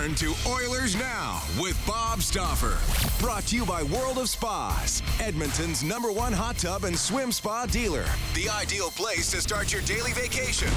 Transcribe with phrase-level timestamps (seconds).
[0.00, 2.78] Return to Oilers Now with Bob Stauffer.
[3.22, 7.66] Brought to you by World of Spas, Edmonton's number one hot tub and swim spa
[7.66, 8.06] dealer.
[8.34, 10.70] The ideal place to start your daily vacation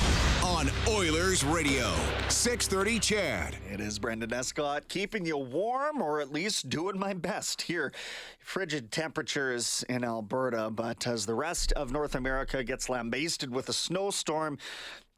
[0.44, 1.94] on Oilers Radio.
[2.28, 3.56] 630 CHED.
[3.72, 7.94] It is Brendan Escott keeping you warm, or at least doing my best here.
[8.40, 13.74] Frigid temperatures in Alberta, but as the rest of North America gets lambasted with a
[13.74, 14.58] snowstorm,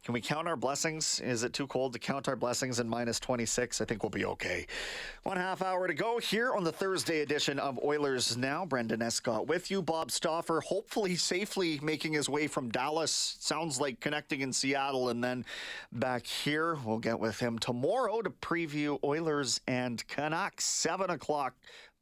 [0.06, 1.20] can we count our blessings?
[1.22, 3.82] Is it too cold to count our blessings in minus 26?
[3.82, 4.68] I think we'll be okay.
[5.24, 8.68] One half hour to go here on the Thursday edition of Oilers Now.
[8.68, 9.82] Brendan Escott with you.
[9.82, 13.36] Bob Stauffer, hopefully safely making his way from Dallas.
[13.40, 15.44] Sounds like connecting in Seattle and then
[15.92, 16.78] back here.
[16.86, 20.66] We'll get with him tomorrow to preview Oilers and Canucks.
[20.66, 21.56] 7 o'clock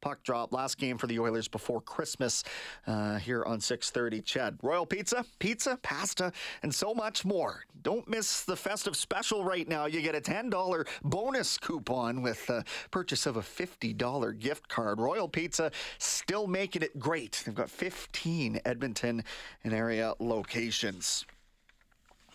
[0.04, 0.52] puck drop.
[0.52, 2.44] Last game for the Oilers before Christmas
[2.86, 4.22] uh, here on 6:30.
[4.22, 6.30] CHED, Royal Pizza, pizza, pasta,
[6.62, 7.64] and so much more.
[7.82, 9.86] Don't miss the festive special right now.
[9.86, 15.00] You get a $10 bonus coupon with the purchase of a $50 gift card.
[15.00, 17.42] Royal Pizza still making it great.
[17.46, 19.24] They've got 15 Edmonton
[19.64, 21.24] and area locations.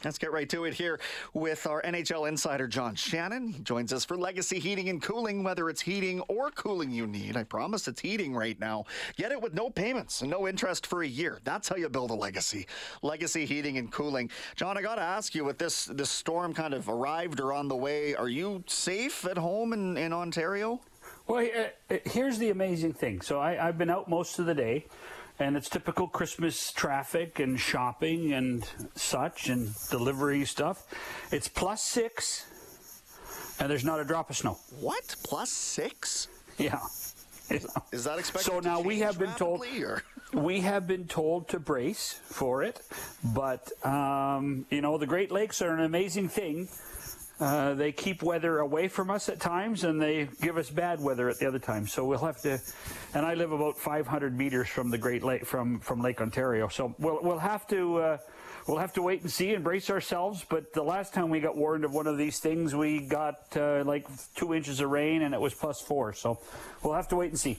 [0.06, 0.98] Let's get right to it here
[1.34, 3.50] with our NHL insider, John Shannon.
[3.50, 7.36] He joins us for Legacy Heating and Cooling, whether it's heating or cooling you need.
[7.36, 8.86] I promise it's heating right now.
[9.18, 11.40] Get it with no payments and no interest for a year.
[11.44, 12.66] That's how you build a legacy.
[13.02, 14.30] Legacy Heating and Cooling.
[14.56, 17.68] John, I got to ask you, with this, this storm kind of arrived or on
[17.68, 20.80] the way, are you safe at home in, in Ontario?
[21.28, 21.46] Well,
[21.90, 23.20] uh, here's the amazing thing.
[23.20, 24.86] So I, I've been out most of the day
[25.40, 30.86] and it's typical Christmas traffic and shopping and such and delivery stuff.
[31.32, 32.46] It's plus six,
[33.60, 34.58] and there's not a drop of snow.
[34.80, 35.16] What?
[35.24, 36.28] Plus six?
[36.58, 36.80] Yeah.
[37.92, 38.52] Is that expected?
[38.52, 39.66] So now we have been told.
[39.66, 40.04] Or?
[40.32, 42.80] We have been told to brace for it,
[43.34, 46.70] but um, you know the Great Lakes are an amazing thing.
[47.40, 51.30] Uh, they keep weather away from us at times, and they give us bad weather
[51.30, 51.94] at the other times.
[51.94, 52.60] So we'll have to.
[53.14, 56.68] And I live about 500 meters from the Great Lake, from from Lake Ontario.
[56.68, 57.98] So we'll we'll have to.
[57.98, 58.18] Uh,
[58.70, 60.46] We'll have to wait and see and brace ourselves.
[60.48, 63.84] But the last time we got warned of one of these things, we got uh,
[63.84, 66.14] like two inches of rain and it was plus four.
[66.14, 66.40] So
[66.84, 67.58] we'll have to wait and see.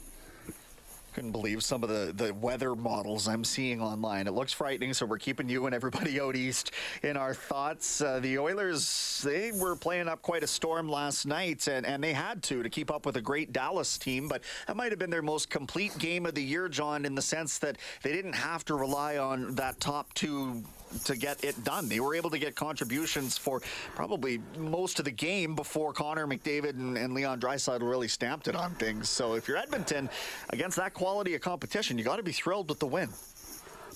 [1.13, 4.29] Couldn't believe some of the, the weather models I'm seeing online.
[4.29, 6.71] It looks frightening, so we're keeping you and everybody out east
[7.03, 8.01] in our thoughts.
[8.01, 12.13] Uh, the Oilers, they were playing up quite a storm last night, and, and they
[12.13, 15.11] had to to keep up with a great Dallas team, but that might have been
[15.11, 18.65] their most complete game of the year, John, in the sense that they didn't have
[18.67, 20.63] to rely on that top two
[21.05, 21.89] to get it done.
[21.89, 23.61] They were able to get contributions for
[23.95, 28.57] probably most of the game before Connor McDavid and, and Leon Draisaitl really stamped it
[28.57, 29.09] on things.
[29.09, 30.09] So if you're Edmonton
[30.51, 33.09] against that quality of competition, you got to be thrilled with the win.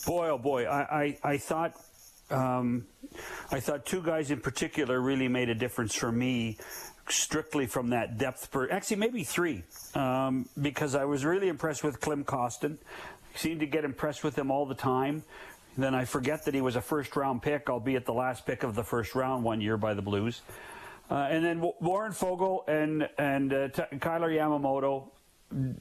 [0.06, 1.74] Boy, oh boy, I, I, I thought.
[2.30, 2.86] Um,
[3.52, 6.56] I thought two guys in particular really made a difference for me
[7.08, 9.62] strictly from that depth per actually maybe three
[9.94, 12.78] um, because I was really impressed with Klim Kostin
[13.34, 15.22] seemed to get impressed with him all the time
[15.76, 18.74] then I forget that he was a first round pick, albeit the last pick of
[18.74, 20.42] the first round one year by the Blues.
[21.10, 25.10] Uh, and then Warren Foegele and and uh, T- Kailer Yamamoto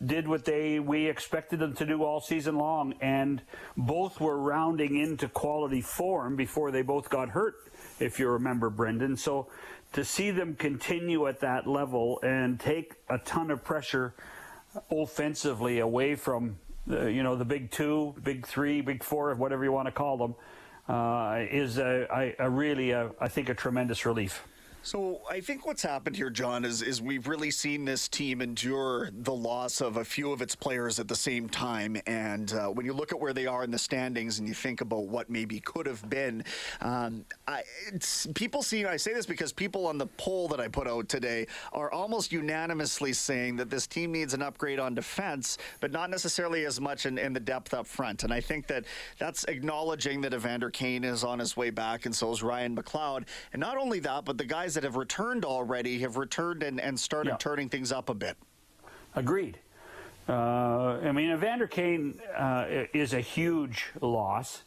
[0.06, 3.42] did what they we expected them to do all season long, and
[3.78, 7.56] both were rounding into quality form before they both got hurt.
[8.00, 9.48] If you remember, Brendan, so
[9.94, 14.14] to see them continue at that level and take a ton of pressure
[14.92, 16.58] offensively away from
[16.88, 20.18] the, you know, the big two, big three, big four, whatever you want to call
[20.18, 20.36] them,
[20.88, 24.44] uh, is a, a, a really, a, I think, a tremendous relief.
[24.86, 29.10] So I think what's happened here, John, is is we've really seen this team endure
[29.14, 31.96] the loss of a few of its players at the same time.
[32.06, 34.82] And uh, when you look at where they are in the standings, and you think
[34.82, 36.44] about what maybe could have been,
[36.82, 37.64] um, I,
[38.36, 38.84] people see.
[38.84, 42.34] I say this because people on the poll that I put out today are almost
[42.34, 47.06] unanimously saying that this team needs an upgrade on defense, but not necessarily as much
[47.06, 48.26] in, in the depth up front.
[48.26, 48.84] And I think that
[49.18, 53.28] that's acknowledging that Evander Kane is on his way back, and so is Ryan McLeod.
[53.54, 57.00] And not only that, but the guys that have returned already have returned and, and
[57.00, 57.38] started yeah.
[57.38, 58.38] turning things up a bit.
[59.16, 59.60] Agreed.
[60.28, 64.64] Uh, I mean, Evander Kane uh, is a huge loss.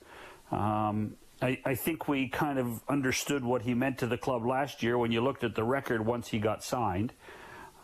[0.51, 4.83] Um, I, I, think we kind of understood what he meant to the club last
[4.83, 7.13] year when you looked at the record once he got signed.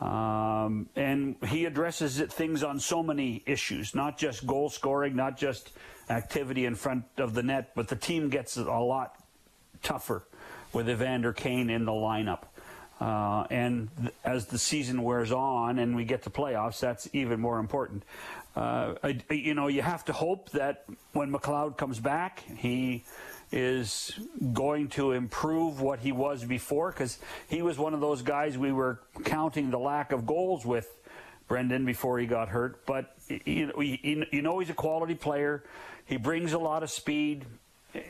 [0.01, 5.71] Um, and he addresses things on so many issues, not just goal scoring, not just
[6.11, 9.17] activity in front of the net, but the team gets a lot
[9.83, 10.27] tougher
[10.73, 12.45] with Evander Kane in the lineup.
[13.01, 17.41] Uh, and th- as the season wears on and we get to playoffs, that's even
[17.41, 18.05] more important.
[18.55, 23.05] Uh, I, you know, you have to hope that when McLeod comes back, he
[23.51, 24.19] is
[24.53, 27.19] going to improve what he was before because
[27.49, 30.89] he was one of those guys we were counting the lack of goals with
[31.49, 32.87] Brendan before he got hurt.
[32.87, 35.65] But you know, you know he's a quality player.
[36.07, 37.45] He brings a lot of speed.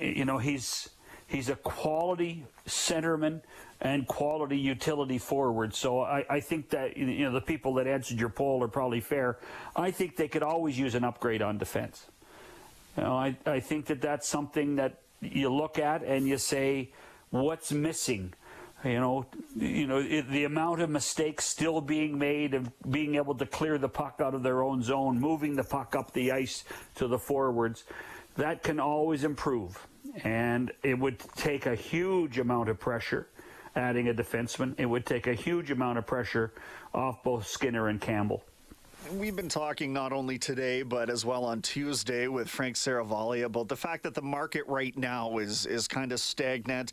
[0.00, 0.88] You know, he's
[1.32, 3.40] He's a quality centerman
[3.80, 5.74] and quality utility forward.
[5.74, 9.00] So I, I, think that you know the people that answered your poll are probably
[9.00, 9.38] fair.
[9.74, 12.06] I think they could always use an upgrade on defense.
[12.98, 16.90] You know, I, I think that that's something that you look at and you say,
[17.30, 18.34] what's missing?
[18.84, 19.26] You know,
[19.56, 23.78] you know it, the amount of mistakes still being made of being able to clear
[23.78, 26.64] the puck out of their own zone, moving the puck up the ice
[26.96, 27.84] to the forwards,
[28.36, 29.78] that can always improve
[30.24, 33.28] and it would take a huge amount of pressure
[33.74, 34.74] adding a defenseman.
[34.78, 36.52] It would take a huge amount of pressure
[36.94, 38.44] off both Skinner and Campbell.
[39.10, 43.68] We've been talking not only today, but as well on Tuesday with Frank Seravalli about
[43.68, 46.92] the fact that the market right now is is kind of stagnant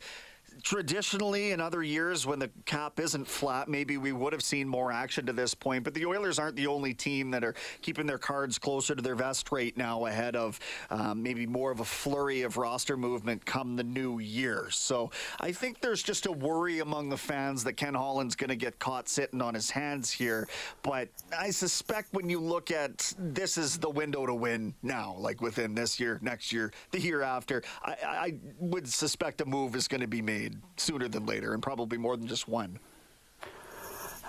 [0.62, 4.92] traditionally in other years when the cap isn't flat, maybe we would have seen more
[4.92, 5.84] action to this point.
[5.84, 9.14] But the Oilers aren't the only team that are keeping their cards closer to their
[9.14, 10.58] vest right now ahead of
[10.90, 14.68] um, maybe more of a flurry of roster movement come the new year.
[14.70, 15.10] So
[15.40, 18.78] I think there's just a worry among the fans that Ken Holland's going to get
[18.78, 20.48] caught sitting on his hands here.
[20.82, 25.40] But I suspect when you look at this is the window to win now, like
[25.40, 29.88] within this year, next year, the year after, I, I would suspect a move is
[29.88, 32.78] going to be made sooner than later, and probably more than just one?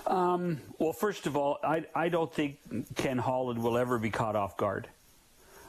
[0.08, 2.58] Um, well, first of all, I, I don't think
[2.96, 4.88] Ken Holland will ever be caught off guard.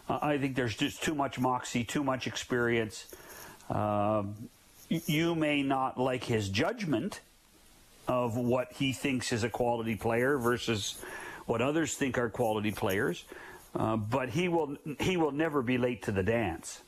[0.09, 3.07] Uh, I think there's just too much moxie, too much experience.
[3.71, 4.49] Um,
[4.89, 7.21] you may not like his judgment
[8.09, 11.03] of what he thinks is a quality player versus
[11.47, 13.25] what others think are quality players,
[13.75, 16.83] uh, but he will he will never be late to the dance.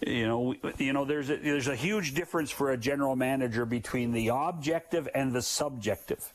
[0.00, 4.12] You know, you know, there's a, there's a huge difference for a general manager between
[4.12, 6.32] the objective and the subjective.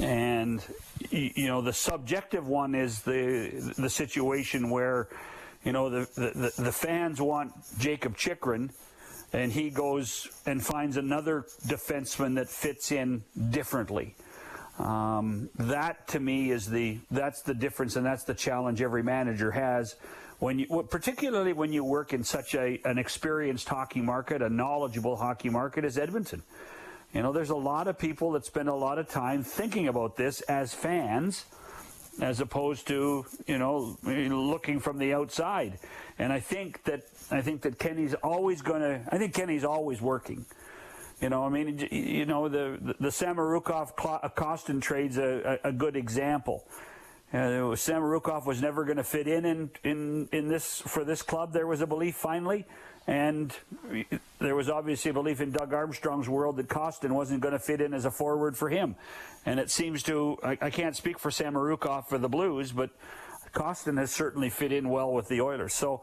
[0.00, 0.62] And
[1.10, 5.08] you know, the subjective one is the the situation where,
[5.64, 8.70] you know, the the, the fans want Jakob Chychrun,
[9.32, 14.14] and he goes and finds another defenseman that fits in differently.
[14.78, 19.50] Um, that to me is the that's the difference, and that's the challenge every manager
[19.50, 19.96] has
[20.38, 25.16] when you, particularly when you work in such a, an experienced hockey market, a knowledgeable
[25.16, 26.42] hockey market as Edmonton.
[27.12, 30.16] You know, there's a lot of people that spend a lot of time thinking about
[30.16, 31.46] this as fans,
[32.20, 35.78] as opposed to you know looking from the outside.
[36.18, 39.00] And I think that I think that Kenny's always going to.
[39.10, 40.44] I think Kenny's always working.
[41.20, 46.64] You know, I mean, you know, the the, Samorukov Kostin trade's a, a good example.
[47.32, 51.52] Uh, Samorukov was never going to fit in, in in in this for this club.
[51.52, 52.64] There was a belief finally,
[53.06, 53.52] and
[54.38, 57.80] there was obviously a belief in Doug Armstrong's world that Kostin wasn't going to fit
[57.80, 58.94] in as a forward for him.
[59.44, 62.90] And it seems to I, I can't speak for Samorukov for the Blues, but
[63.52, 65.74] Kostin has certainly fit in well with the Oilers.
[65.74, 66.02] So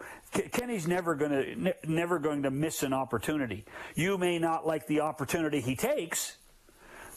[0.52, 3.64] Kenny's never going to ne- never going to miss an opportunity.
[3.96, 6.38] You may not like the opportunity he takes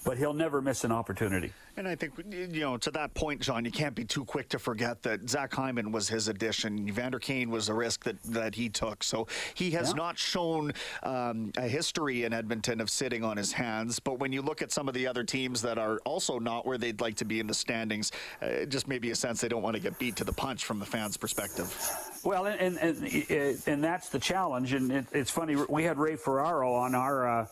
[0.07, 1.53] but he'll never miss an opportunity.
[1.77, 4.59] And I think, you know, to that point, John, you can't be too quick to
[4.59, 6.89] forget that Zach Hyman was his addition.
[6.89, 9.03] Evander Kane was a risk that, that he took.
[9.03, 9.95] So he has yeah.
[9.97, 10.73] not shown
[11.03, 13.99] um, a history in Edmonton of sitting on his hands.
[13.99, 16.79] But when you look at some of the other teams that are also not where
[16.79, 19.63] they'd like to be in the standings, uh, it just maybe a sense they don't
[19.63, 21.77] want to get beat to the punch from the fans' perspective.
[22.23, 24.73] Well, and, and, and, and that's the challenge.
[24.73, 27.41] And it, it's funny, we had Ray Ferraro on our.
[27.41, 27.47] Uh,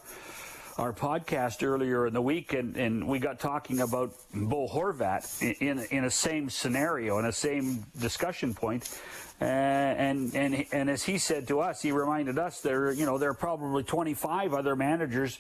[0.77, 5.79] our podcast earlier in the week, and, and we got talking about Bo Horvat in,
[5.79, 8.99] in, in a same scenario, in a same discussion point.
[9.41, 13.19] Uh, and and and as he said to us, he reminded us there you know
[13.19, 15.39] there are probably 25 other managers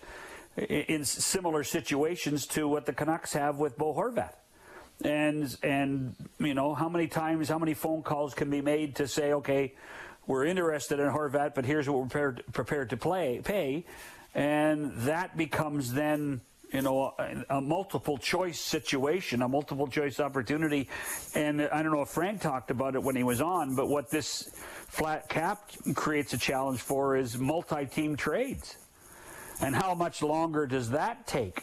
[0.56, 4.34] in similar situations to what the Canucks have with Bo Horvat.
[5.04, 9.08] And and you know how many times, how many phone calls can be made to
[9.08, 9.74] say, okay,
[10.26, 13.84] we're interested in Horvat, but here's what we're prepared prepared to play pay,
[14.34, 16.40] and that becomes then
[16.72, 20.88] you know, a, a, multiple choice situation, a multiple choice opportunity.
[21.36, 24.10] And I don't know if Frank talked about it when he was on, but what
[24.10, 24.50] this
[24.88, 28.76] flat cap creates a challenge for is multi team trades.
[29.60, 31.62] And how much longer does that take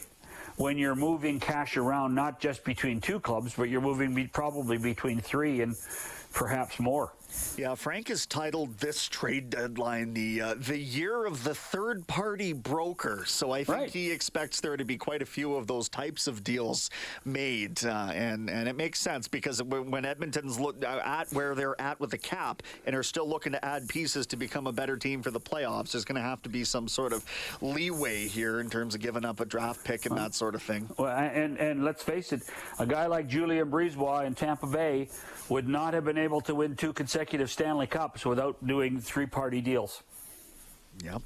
[0.56, 4.78] when you're moving cash around, not just between two clubs, but you're moving be- probably
[4.78, 5.76] between three and
[6.32, 7.12] perhaps more?
[7.56, 12.52] Yeah, Frank has titled this trade deadline the uh, the year of the third party
[12.52, 13.24] broker.
[13.26, 13.90] So I think right.
[13.90, 16.90] he expects there to be quite a few of those types of deals
[17.24, 21.80] made, uh, and and it makes sense because when Edmonton's look uh, at where they're
[21.80, 24.96] at with the cap and are still looking to add pieces to become a better
[24.96, 27.24] team for the playoffs, there's going to have to be some sort of
[27.60, 30.88] leeway here in terms of giving up a draft pick and that sort of thing.
[30.96, 32.42] Well, and and let's face it,
[32.78, 35.08] a guy like Julien BriseBois in Tampa Bay
[35.48, 39.60] would not have been able to win two consecutive Stanley Cups without doing three party
[39.60, 40.02] deals.
[41.04, 41.22] Yep.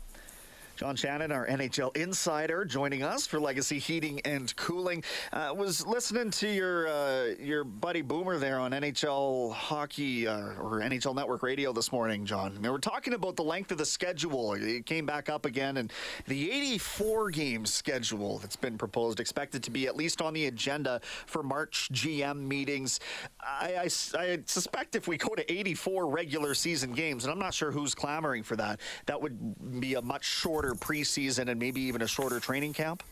[0.76, 5.02] John Shannon, our NHL insider, joining us for Legacy Heating and Cooling.
[5.32, 10.80] Uh, was listening to your uh, your buddy Boomer there on NHL Hockey uh, or
[10.80, 12.58] NHL Network Radio this morning, John.
[12.60, 14.52] They were talking about the length of the schedule.
[14.52, 15.90] It came back up again, and
[16.26, 21.00] the 84 game schedule that's been proposed, expected to be at least on the agenda
[21.24, 23.00] for March GM meetings.
[23.40, 27.54] I, I, I suspect if we go to 84 regular season games, and I'm not
[27.54, 31.80] sure who's clamoring for that, that would be a much shorter shorter preseason and maybe
[31.82, 33.02] even a shorter training camp?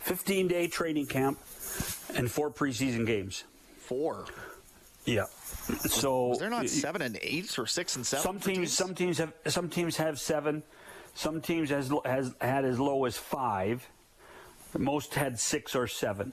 [0.00, 1.38] 15 day training camp
[2.16, 3.44] and four preseason games.
[3.78, 4.26] Four.
[5.04, 5.24] Yeah.
[5.26, 8.22] So Was there not seven and eight or six and seven?
[8.22, 10.62] Some teams, teams, some teams have some teams have seven.
[11.14, 13.86] Some teams has has had as low as five.
[14.76, 16.32] Most had six or seven.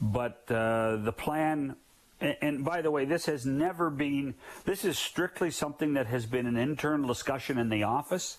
[0.00, 1.76] But uh, the plan
[2.20, 6.26] and, and, by the way, this has never been, this is strictly something that has
[6.26, 8.38] been an internal discussion in the office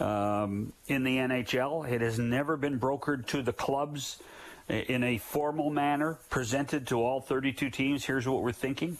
[0.00, 1.90] um, in the NHL.
[1.90, 4.20] It has never been brokered to the clubs
[4.68, 8.04] in a formal manner, presented to all 32 teams.
[8.04, 8.98] Here's what we're thinking.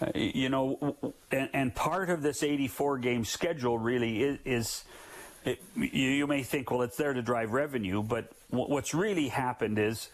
[0.00, 0.96] Uh, you know,
[1.32, 4.84] and, and, part of this 84 game schedule really is, is
[5.44, 9.26] it, you, you, may think, well, it's there to drive revenue, but w- what's really
[9.26, 10.10] happened is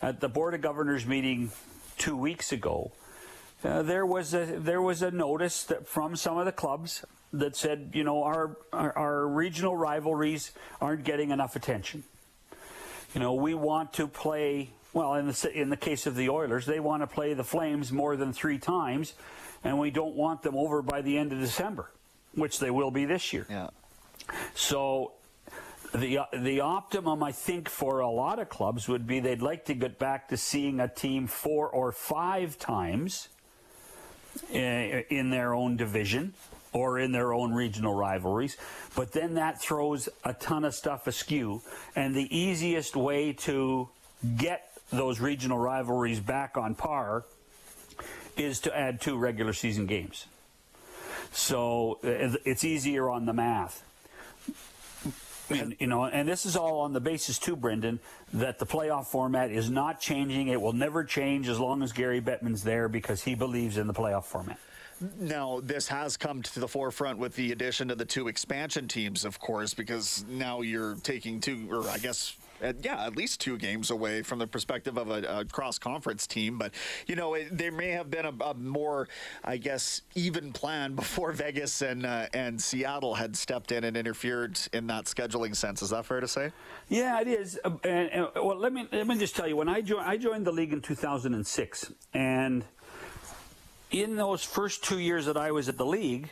[0.00, 1.50] at the Board of Governors meeting
[1.98, 2.92] two weeks ago,
[3.64, 7.56] uh, there was a there was a notice that from some of the clubs that
[7.56, 12.04] said, you know, our, our, our regional rivalries aren't getting enough attention.
[13.14, 14.70] You know, we want to play.
[14.92, 17.92] Well, in the in the case of the Oilers, they want to play the Flames
[17.92, 19.14] more than three times,
[19.62, 21.90] and we don't want them over by the end of December,
[22.34, 23.46] which they will be this year.
[23.50, 23.68] Yeah.
[24.54, 25.12] So
[25.94, 29.74] the the optimum, I think, for a lot of clubs would be they'd like to
[29.74, 33.28] get back to seeing a team four or five times
[34.50, 36.34] in their own division
[36.72, 38.56] or in their own regional rivalries.
[38.94, 41.62] But then that throws a ton of stuff askew.
[41.94, 43.88] And the easiest way to
[44.36, 47.24] get those regional rivalries back on par
[48.36, 50.26] is to add two regular season games.
[51.32, 53.82] So uh, it's easier on the math.
[55.48, 58.00] And, you know, and this is all on the basis too, Brendan,
[58.34, 60.48] that the playoff format is not changing.
[60.48, 63.94] It will never change as long as Gary Bettman's there because he believes in the
[63.94, 64.58] playoff format.
[65.20, 69.24] Now, this has come to the forefront with the addition of the two expansion teams,
[69.24, 73.58] of course, because now you're taking two, or I guess uh, yeah, at least two
[73.58, 76.58] games away from the perspective of a, a cross conference team.
[76.58, 76.72] But,
[77.06, 79.08] you know, it, there may have been a, a, more,
[79.44, 84.58] I guess, even plan before Vegas and, uh, and Seattle had stepped in and interfered
[84.72, 85.82] in that scheduling sense.
[85.82, 86.52] Is that fair to say?
[86.88, 87.58] Yeah, it is.
[87.64, 90.16] Uh, and, and, well, let me, let me just tell you, when I, jo- I
[90.16, 92.64] joined the league in 2006, and
[93.90, 96.30] in those first two years that I was at the league,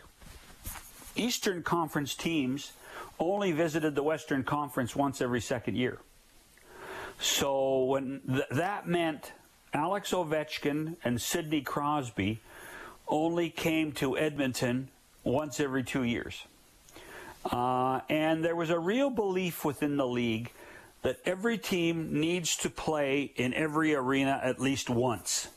[1.17, 2.73] Eastern Conference teams
[3.19, 5.99] only visited the Western Conference once every second year.
[7.25, 9.33] So when th- that meant
[9.73, 12.43] Alex Ovechkin and Sidney Crosby
[13.09, 14.89] only came to Edmonton
[15.23, 16.45] once every two years.
[17.51, 20.53] Uh, and there was a real belief within the league
[21.01, 25.49] that every team needs to play in every arena at least once.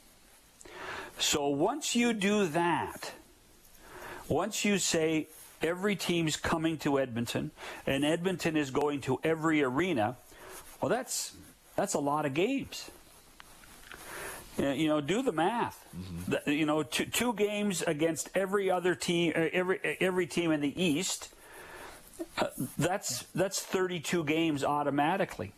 [1.18, 3.12] So once you do that,
[4.26, 5.28] once you say
[5.60, 7.50] every team's coming to Edmonton
[7.86, 10.16] and Edmonton is going to every arena,
[10.80, 11.34] Well, that's
[11.78, 12.90] that's a lot of games.
[14.58, 15.86] You know, do the math.
[15.96, 16.50] Mm-hmm.
[16.50, 20.82] You know, two, two, games against every other team, uh, every every team in the
[20.82, 21.32] East.
[22.36, 25.52] Uh, that's that's 32 games automatically.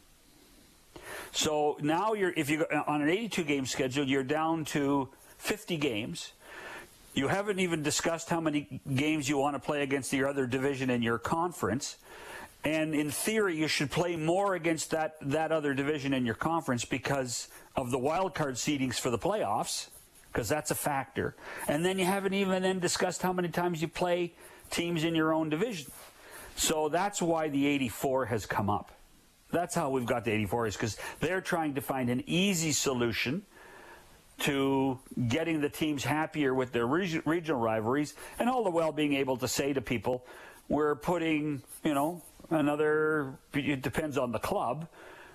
[1.32, 5.08] So now you're if you on an 82 game schedule, you're down to
[5.38, 6.32] 50 games.
[7.14, 10.90] You haven't even discussed how many games you want to play against your other division
[10.90, 11.96] in your conference.
[12.64, 16.84] And in theory, you should play more against that, that other division in your conference
[16.84, 19.88] because of the wild card seedings for the playoffs,
[20.30, 21.34] because that's a factor.
[21.68, 24.34] And then you haven't even then discussed how many times you play
[24.70, 25.90] teams in your own division.
[26.56, 28.92] So that's why the 84 has come up.
[29.50, 33.42] That's how we've got the 84 is because they're trying to find an easy solution
[34.40, 34.98] to
[35.28, 39.48] getting the teams happier with their regional rivalries and all the while being able to
[39.48, 40.24] say to people,
[40.68, 44.88] we're putting, you know, another, it depends on the club.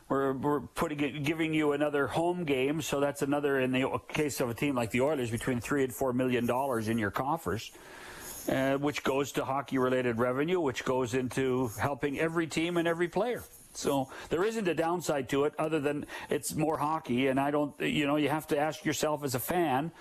[0.07, 4.39] We're, we're putting it, giving you another home game, so that's another, in the case
[4.39, 7.71] of a team like the Oilers, between three and four million dollars in your coffers.
[8.47, 13.07] Uh, which goes to hockey related revenue, which goes into helping every team and every
[13.07, 13.43] player.
[13.73, 17.25] So there isn't a downside to it other than it's more hockey.
[17.25, 19.91] And I don't, you know, you have to ask yourself as a fan,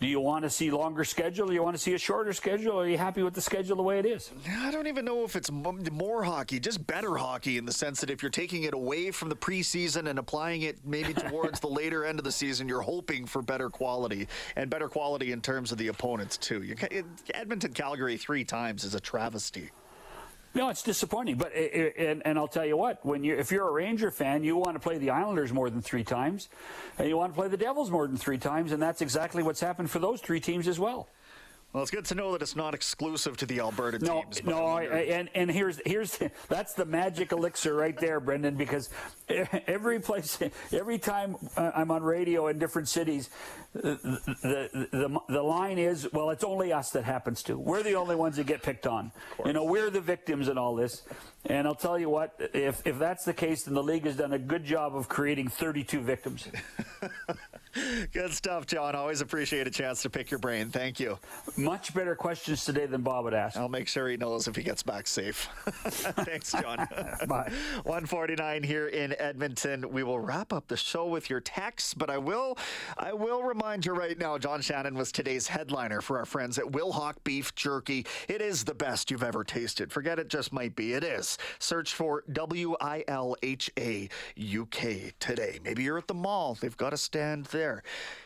[0.00, 1.48] do you want to see longer schedule?
[1.48, 2.74] Do you want to see a shorter schedule?
[2.74, 4.30] Or are you happy with the schedule the way it is?
[4.48, 8.08] I don't even know if it's more hockey, just better hockey in the sense that
[8.08, 12.04] if you're taking it away from the preseason and applying it maybe towards the later
[12.04, 15.78] end of the season, you're hoping for better quality and better quality in terms of
[15.78, 16.62] the opponents too.
[16.62, 16.76] You,
[17.34, 19.70] Edmonton, Calgary three times is a travesty.
[20.58, 21.36] No, it's disappointing.
[21.36, 24.56] But and, and I'll tell you what, when you if you're a Ranger fan, you
[24.56, 26.48] want to play the Islanders more than three times,
[26.98, 29.60] and you want to play the Devils more than three times, and that's exactly what's
[29.60, 31.08] happened for those three teams as well.
[31.72, 34.42] Well, it's good to know that it's not exclusive to the Alberta no, teams.
[34.42, 38.56] No, I, and and here's here's that's the magic elixir right there, Brendan.
[38.56, 38.88] Because
[39.28, 40.38] every place,
[40.72, 43.28] every time uh, I'm on radio in different cities,
[43.74, 43.98] the,
[44.42, 47.58] the the the line is, well, it's only us that happens to.
[47.58, 49.12] We're the only ones that get picked on.
[49.44, 51.02] You know, we're the victims in all this.
[51.44, 54.32] And I'll tell you what, if if that's the case, then the league has done
[54.32, 56.48] a good job of creating 32 victims.
[58.12, 58.94] Good stuff, John.
[58.94, 60.70] Always appreciate a chance to pick your brain.
[60.70, 61.18] Thank you.
[61.56, 63.56] Much better questions today than Bob would ask.
[63.56, 65.48] I'll make sure he knows if he gets back safe.
[65.66, 66.76] Thanks, John.
[67.28, 67.50] Bye.
[67.84, 69.90] 149 here in Edmonton.
[69.90, 72.56] We will wrap up the show with your texts, but I will
[72.96, 76.64] I will remind you right now, John Shannon was today's headliner for our friends at
[76.64, 78.06] Wilhauk Beef Jerky.
[78.28, 79.92] It is the best you've ever tasted.
[79.92, 80.94] Forget it just might be.
[80.94, 81.38] It is.
[81.58, 85.58] Search for W I L H A U K today.
[85.64, 86.56] Maybe you're at the mall.
[86.60, 87.82] They've got a stand there there.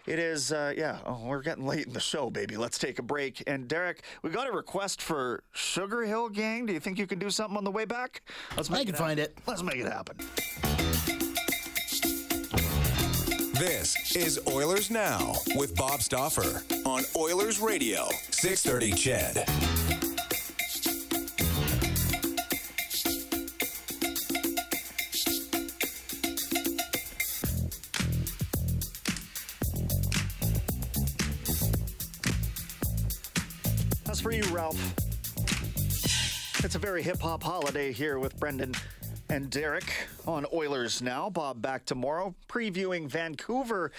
[0.06, 2.56] It is, uh, yeah, oh, we're getting late in the show, baby.
[2.56, 3.42] Let's take a break.
[3.46, 6.66] And Derek, we got a request for Sugar Hill Gang.
[6.66, 8.22] Do you think you can do something on the way back?
[8.56, 9.38] Let's make I can it find it.
[9.46, 10.16] Let's make it happen.
[13.54, 19.81] This is Oilers Now with Bob Stauffer on Oilers Radio, 630
[34.18, 34.22] CHED.
[34.22, 34.94] for you, Ralph.
[36.64, 38.74] It's a very hip hop holiday here with Brendan
[39.30, 39.90] and Derek
[40.26, 41.30] on Oilers Now.
[41.30, 43.90] Bob back tomorrow, previewing Vancouver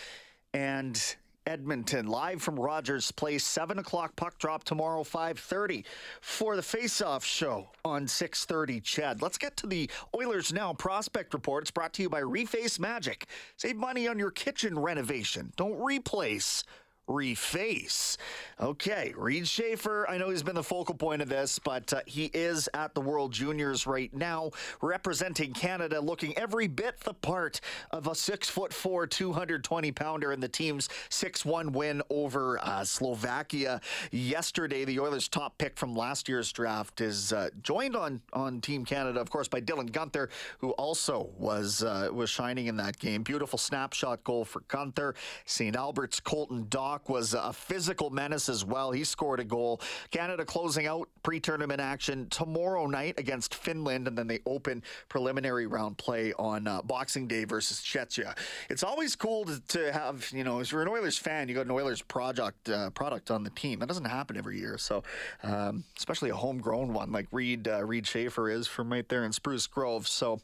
[0.53, 5.83] and Edmonton, live from Rogers Place, 7 o'clock puck drop tomorrow, 5.30
[6.21, 11.71] for the face-off show on 6.30 CHED, Let's get to the Oilers Now prospect reports
[11.71, 13.27] brought to you by Reface Magic.
[13.57, 15.51] Save money on your kitchen renovation.
[15.57, 16.63] Don't replace,
[17.07, 18.17] reface.
[18.61, 22.25] Okay, Reid Schaefer, I know he's been the focal point of this, but uh, he
[22.33, 27.59] is at the World Juniors right now, representing Canada, looking every bit the part
[27.91, 32.83] of a six foot four, 220 pounder in the team's 6 1 win over uh,
[32.83, 34.85] Slovakia yesterday.
[34.85, 39.19] The Oilers' top pick from last year's draft is uh, joined on, on Team Canada,
[39.19, 43.23] of course, by Dylan Guenther, who also was, uh, was shining in that game.
[43.23, 45.15] Beautiful snapshot goal for Guenther.
[45.45, 45.75] St.
[45.75, 48.91] Albert's Colton Dach was a physical menace as well.
[48.91, 49.81] He scored a goal.
[50.11, 55.67] Canada closing out pre tournament action tomorrow night against Finland, and then they open preliminary
[55.67, 58.37] round play on uh, Boxing Day versus Czechia.
[58.69, 61.65] It's always cool to, to, have, you know, if you're an Oilers fan, you got
[61.65, 63.79] an Oilers project uh, product on the team.
[63.79, 64.77] That doesn't happen every year.
[64.77, 65.03] So,
[65.43, 69.31] um, especially a homegrown one like Reid, uh, Reid Schaefer is from right there in
[69.31, 70.07] Spruce Grove.
[70.07, 70.39] So,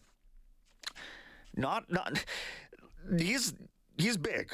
[1.55, 2.23] not not
[3.17, 3.53] he's
[3.97, 4.53] he's big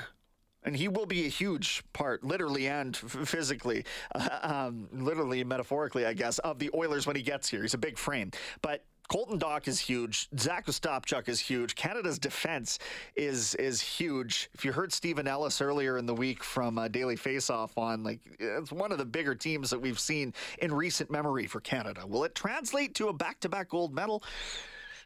[0.66, 6.14] and he will be a huge part, literally and physically, uh, um, literally metaphorically, I
[6.14, 7.62] guess, of the Oilers when he gets here.
[7.62, 10.28] He's a big frame, but Colton Dach is huge.
[10.40, 11.76] Zach Ostapchuk is huge.
[11.76, 12.80] Canada's defense
[13.16, 14.50] is is huge.
[14.54, 18.20] If you heard Stephen Ellis earlier in the week from uh, Daily Faceoff on, like,
[18.40, 22.06] it's one of the bigger teams that we've seen in recent memory for Canada.
[22.08, 24.24] Will it translate to a back to back gold medal?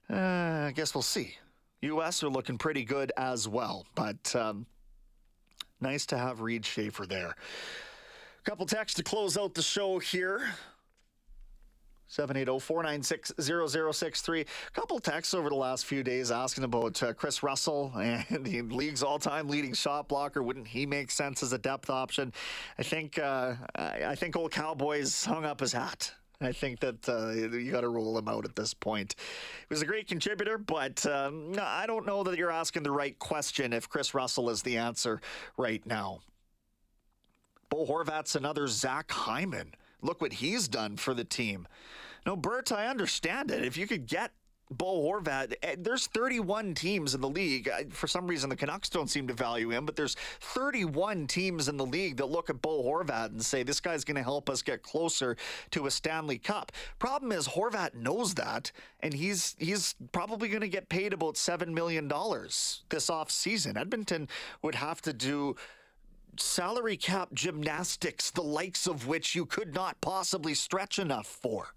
[0.09, 1.35] Uh, I guess we'll see.
[1.81, 2.23] U.S.
[2.23, 4.65] are looking pretty good as well, but um,
[5.81, 7.29] nice to have Reid Schaefer there.
[7.29, 10.41] A couple texts to close out the show here.
[12.09, 14.41] 780-496-0063.
[14.41, 18.63] A couple texts over the last few days asking about uh, Kris Russell and the
[18.63, 20.41] league's all-time leading shot blocker.
[20.41, 22.33] Wouldn't he make sense as a depth option?
[22.79, 26.11] I think uh, I think old Cowboys hung up his hat.
[26.41, 29.15] I think that uh, you got to rule him out at this point.
[29.67, 33.17] He was a great contributor, but um, I don't know that you're asking the right
[33.19, 35.19] question if Kris Russell is the answer
[35.57, 36.21] right now.
[37.69, 39.73] Bo Horvat's another Zach Hyman.
[40.01, 41.67] Look what he's done for the team.
[42.25, 43.65] No, Bert, I understand it.
[43.65, 44.31] If you could get
[44.71, 47.69] Bo Horvat, eh, there's 31 teams in the league.
[47.91, 51.77] For some reason, the Canucks don't seem to value him, but there's 31 teams in
[51.77, 54.61] the league that look at Bo Horvat and say, this guy's going to help us
[54.61, 55.35] get closer
[55.71, 56.71] to a Stanley Cup.
[56.99, 61.69] Problem is, Horvat knows that, and he's he's probably going to get paid about $7
[61.69, 63.75] million this offseason.
[63.75, 64.27] Edmonton
[64.61, 65.55] would have to do
[66.37, 71.73] salary cap gymnastics, the likes of which you could not possibly stretch enough for.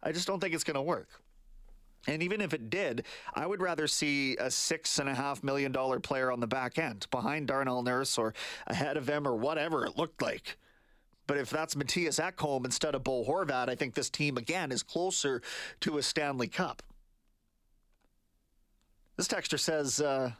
[0.00, 1.08] I just don't think it's going to work.
[2.06, 5.72] And even if it did, I would rather see a six and a half million
[5.72, 8.34] dollar player on the back end behind Darnell Nurse or
[8.66, 10.56] ahead of him or whatever it looked like.
[11.26, 14.82] But if that's Mattias Ekholm instead of Bo Horvat, I think this team again is
[14.82, 15.42] closer
[15.80, 16.82] to a Stanley Cup.
[19.16, 20.32] This texture says, uh,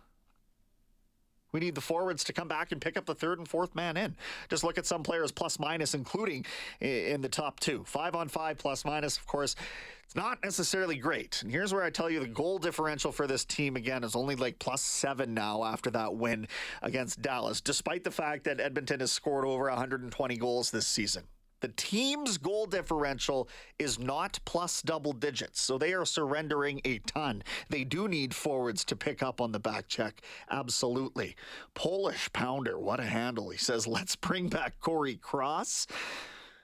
[1.53, 3.97] we need the forwards to come back and pick up the third and fourth man
[3.97, 4.17] in.
[4.49, 6.45] Just look at some players plus minus, including
[6.81, 7.85] in the top two.
[7.85, 9.57] Five on five plus minus, of course,
[10.05, 11.43] it's not necessarily great.
[11.43, 14.37] And here's where I tell you the goal differential for this team again is only
[14.37, 16.47] like plus seven now after that win
[16.83, 21.25] against Dallas, despite the fact that Edmonton has scored over 120 goals this season.
[21.61, 27.43] The team's goal differential is not plus double digits, so they are surrendering a ton.
[27.71, 30.21] They do need forwards to pick up on the back check.
[30.51, 31.35] Absolutely.
[31.75, 33.51] Polish Pounder, what a handle.
[33.51, 35.87] He says, let's bring back Corey Cross.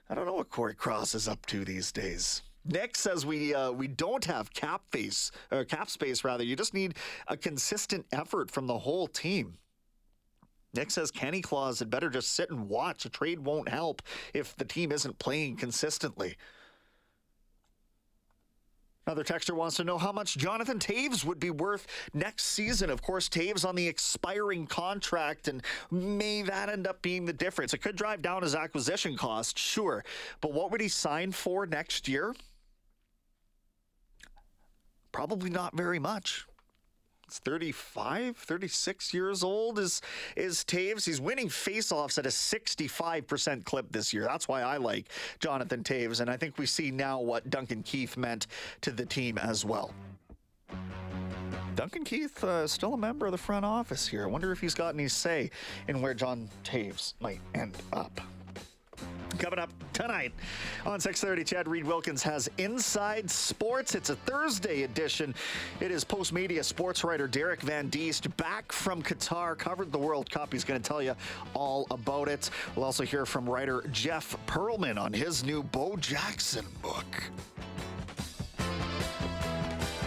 [0.09, 2.43] I don't know what Corey Cross is up to these days.
[2.65, 6.43] Nick says we uh, we don't have cap face or cap space rather.
[6.43, 6.95] You just need
[7.27, 9.57] a consistent effort from the whole team.
[10.73, 13.05] Nick says Kenny Claus had better just sit and watch.
[13.05, 14.01] A trade won't help
[14.33, 16.35] if the team isn't playing consistently.
[19.05, 22.89] Another texter wants to know how much Jonathan Toews would be worth next season.
[22.89, 27.73] Of course, Toews on the expiring contract, and may that end up being the difference?
[27.73, 30.05] It could drive down his acquisition cost, sure.
[30.39, 32.33] But what would he sign for next year?
[35.11, 36.45] Probably not very much.
[37.39, 40.01] 35, 36 years old is
[40.35, 41.05] is Toews.
[41.05, 44.23] He's winning faceoffs at a 65% clip this year.
[44.23, 48.17] That's why I like Jonathan Toews, and I think we see now what Duncan Keith
[48.17, 48.47] meant
[48.81, 49.93] to the team as well.
[51.75, 54.23] Duncan Keith uh, still a member of the front office here.
[54.23, 55.49] I wonder if he's got any say
[55.87, 58.21] in where John Toews might end up.
[59.39, 60.31] Coming up tonight
[60.85, 63.95] on 6:30, CHED Reid Wilkins has Inside Sports.
[63.95, 65.33] It's a Thursday edition.
[65.79, 70.29] It is Post Media sports writer Derek Van Diest back from Qatar, covered the World
[70.29, 70.53] Cup.
[70.53, 71.15] He's going to tell you
[71.53, 72.49] all about it.
[72.75, 77.23] We'll also hear from writer Jeff Pearlman on his new Bo Jackson book.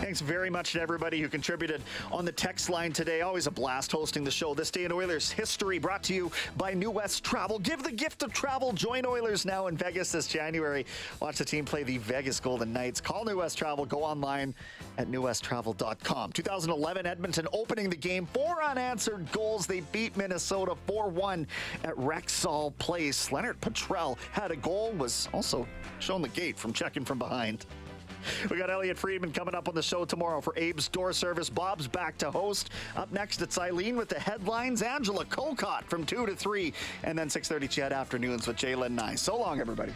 [0.06, 3.22] Thanks very much to everybody who contributed on the text line today.
[3.22, 4.54] Always a blast hosting the show.
[4.54, 7.58] This day in Oilers history brought to you by New West Travel.
[7.58, 8.72] Give the gift of travel.
[8.72, 10.86] Join Oilers now in Vegas this January.
[11.18, 13.00] Watch the team play the Vegas Golden Knights.
[13.00, 13.84] Call New West Travel.
[13.84, 14.54] Go online
[14.96, 16.30] at newwesttravel.com.
[16.30, 18.26] 2011 Edmonton opening the game.
[18.26, 19.66] Four unanswered goals.
[19.66, 21.48] They beat Minnesota 4-1
[21.82, 23.30] at Rexall Place.
[23.30, 24.92] Lennart Petrell had a goal.
[24.92, 25.66] Was also
[25.98, 27.66] shown the gate from checking from behind.
[28.50, 31.48] We got Elliotte Friedman coming up on the show tomorrow for Abe's Door Service.
[31.48, 32.70] Bob's back to host.
[32.96, 34.82] Up next, it's Eileen with the headlines.
[34.82, 36.72] Angela Kokott from 2 to 3.
[37.04, 39.14] And then 6.30 CHED Afternoons with Jalen Nye.
[39.14, 39.92] So long, everybody.